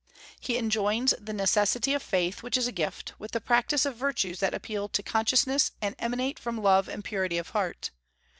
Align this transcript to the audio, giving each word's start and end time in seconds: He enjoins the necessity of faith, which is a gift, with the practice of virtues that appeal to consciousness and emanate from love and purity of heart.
He 0.39 0.57
enjoins 0.57 1.13
the 1.19 1.31
necessity 1.31 1.93
of 1.93 2.01
faith, 2.01 2.41
which 2.41 2.57
is 2.57 2.65
a 2.65 2.71
gift, 2.71 3.13
with 3.19 3.33
the 3.33 3.39
practice 3.39 3.85
of 3.85 3.97
virtues 3.97 4.39
that 4.39 4.55
appeal 4.55 4.89
to 4.89 5.03
consciousness 5.03 5.73
and 5.79 5.93
emanate 5.99 6.39
from 6.39 6.57
love 6.59 6.89
and 6.89 7.03
purity 7.03 7.37
of 7.37 7.49
heart. 7.49 7.91